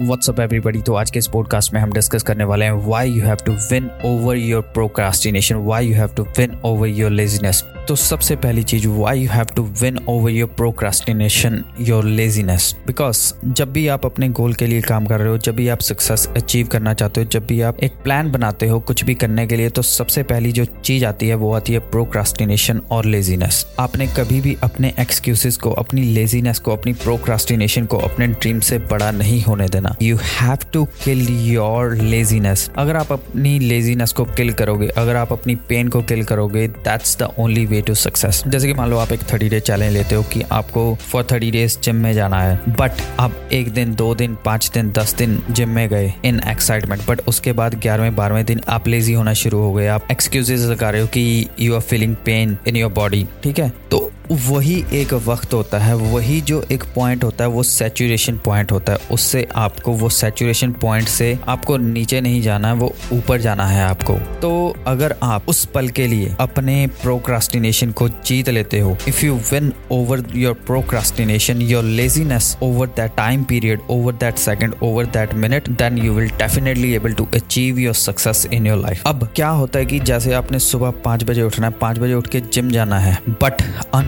[0.00, 3.22] WhatsApp everybody तो आज के इस पॉडकास्ट में हम डिस्कस करने वाले हैं why you
[3.22, 7.94] have to win over your procrastination why you have to win over your laziness तो
[7.96, 13.72] सबसे पहली चीज़ why you have to win over your procrastination your laziness because जब
[13.72, 16.66] भी आप अपने गोल के लिए काम कर रहे हो, जब भी आप सक्सेस अचीव
[16.66, 19.70] करना चाहते हो, जब भी आप एक प्लान बनाते हो कुछ भी करने के लिए
[19.70, 24.40] तो सबसे पहली जो चीज़ आती है वो आती है प्रोक्रास्टिनेशन और लेजीनेस आपने कभी
[24.40, 29.42] भी अपने एक्सक्यूजेस को, अपनी लेजीनेस को, अपनी प्रोक्रास्टिनेशन को अपने ड्रीम से बड़ा नहीं
[29.42, 29.94] होने देना.
[30.02, 35.32] You have to kill your laziness अगर आप अपनी लेजीनेस को किल करोगे, अगर आप
[35.32, 38.98] अपनी पेन को किल करोगे that's the only way to success जैसे कि मान लो
[38.98, 42.42] आप एक थर्टी डे चैलेंज लेते हो कि आपको फॉर थर्टी डेज़ जिम में जाना
[42.42, 46.40] है बट आप एक दिन, दो दिन, पाँच दिन, दस दिन जिम में गए इन
[46.48, 50.60] एक्साइटमेंट बट उसके बाद ग्यारहवें, बारहवें दिन आप लेजी होना शुरू हो गए। आप एक्सक्यूजेस
[50.60, 53.72] लगा रहे हो कि you are feeling pain in your body ठीक है?
[53.90, 58.72] तो वही एक वक्त होता है, वही जो एक पॉइंट होता है, वो सेचुरेशन पॉइंट
[58.72, 63.40] होता है। उससे आपको, वो सेचुरेशन पॉइंट से आपको नीचे नहीं जाना है, वो ऊपर
[63.40, 68.80] जाना है आपको। तो अगर आप उस पल के लिए अपने प्रोक्रास्टिनेशन को जीत लेते
[68.80, 74.38] हो if you win over your procrastination your laziness over that time period over that
[74.38, 78.78] second over that minute then you will definitely able to achieve your success in your
[78.78, 82.14] life अब क्या होता है कि जैसे आपने सुबह पाँच बजे उठना है, पाँच बजे
[82.14, 83.62] उठ के जिम जाना है बट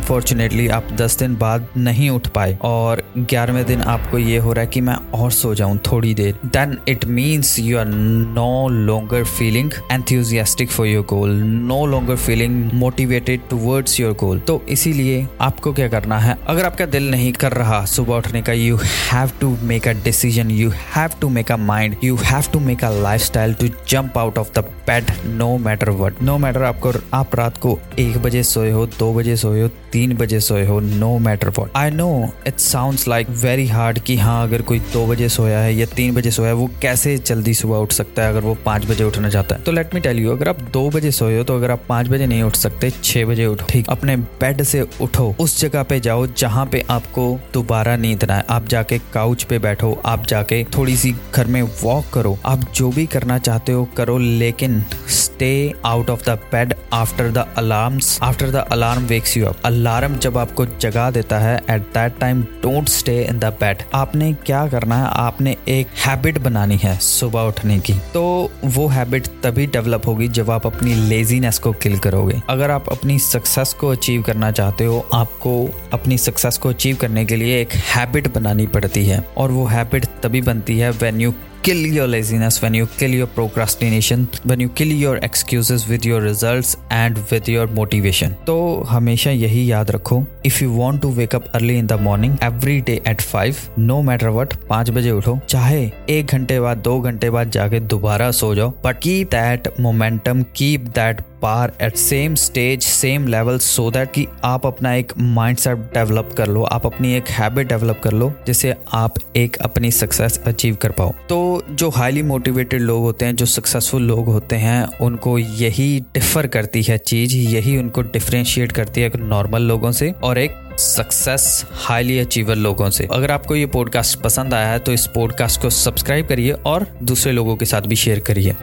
[0.08, 4.64] अनफॉर्चुनेटली आप दस दिन बाद नहीं उठ पाए और ग्यारहवें दिन आपको ये हो रहा
[4.64, 9.24] है कि मैं और सो जाऊँ थोड़ी देर। Then it means you are no longer
[9.24, 15.72] feeling enthusiastic for your goal no longer feeling motivated towards your goal तो इसीलिए आपको
[15.72, 16.36] क्या करना है?
[16.46, 18.76] अगर आपका दिल नहीं कर रहा सुबह उठने का you
[19.12, 22.84] have to make a decision you have to make a mind you have to make
[22.84, 27.34] a lifestyle to jump out of the bed no matter what no matter आपको, आप
[27.34, 31.06] रात को एक बजे सोए हो, दो बजे सोए हो तीन बजे सोए हो no
[31.18, 32.08] matter what I know
[32.46, 36.14] it sound like very hard कि हाँ अगर कोई दो बजे सोया है या तीन
[36.14, 39.28] बजे सोया है, वो कैसे जल्दी सुबह उठ सकता है अगर वो पाँच बजे उठना
[39.28, 39.62] चाहता है?
[39.62, 42.08] तो लेट मी टेल यू अगर आप दो बजे सोए हो तो अगर आप पाँच
[42.08, 46.00] बजे नहीं उठ सकते, छह बजे उठो। ठीक। अपने बेड से उठो, उस जगह पे
[46.00, 50.62] जाओ जहाँ पे आपको दोबारा नींद ना है आप जाके काउच पे बैठो, आप जाके
[50.76, 54.82] थोड़ी सी घर में वॉक करो। आप जो भी करना चाहते हो करो, लेकिन
[55.18, 55.52] stay
[55.86, 59.86] out of the bed after the alarm after the alarm wakes you up alarm
[60.18, 64.66] जब आपको जगा देता है at that time don't stay in the bed आपने क्या
[64.68, 65.04] करना है?
[65.10, 70.50] आपने एक हैबिट बनानी है सुबह उठने की। तो वो हैबिट तभी डेवलप होगी जब
[70.50, 75.08] आप अपनी लेजीनेस को किल करोगे। अगर आप अपनी सक्सेस को अचीव करना चाहते हो,
[75.14, 79.66] आपको अपनी सक्सेस को अचीव करने के लिए एक हैबिट बनानी पड़ती है। और वो
[79.66, 84.60] हैबिट तभी बनती है when you kill your laziness, when you kill your procrastination, when
[84.60, 88.34] you kill your excuses with your results and with your motivation.
[88.46, 88.56] तो
[88.88, 90.22] हमेशा यही याद रखो
[90.62, 94.28] you want to wake up early in the morning every day at five no matter
[94.38, 98.70] what पाँच बजे उठो चाहे एक घंटे बाद दो घंटे बाद जाके दोबारा सो जाओ
[98.84, 104.26] but keep that momentum keep that par at same stage same level so that कि
[104.44, 108.32] आप अपना एक माइंड सेट डेवलप कर लो, आप अपनी एक हैबिट डेवलप कर लो,
[108.46, 113.36] जिससे आप एक अपनी सक्सेस अचीव कर पाओ। तो जो हाईली मोटिवेटेड लोग होते हैं,
[113.36, 119.00] जो सक्सेसफुल लोग होते हैं, उनको यही डिफर करती है चीज़, यही उनको डिफ्रेंशिएट करती
[119.00, 124.18] है नॉर्मल लोगों से और एक सक्सेस हाईली अचीवर लोगों से। अगर आपको ये पॉडकास्ट
[124.20, 127.96] पसंद आया है तो इस पॉडकास्ट को सब्सक्राइब करिए और दूसरे लोगों के साथ भी
[127.96, 128.54] शेयर करिए।